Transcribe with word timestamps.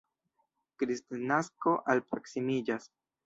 Kristnasko 0.83 1.75
alproksimiĝas. 1.95 2.89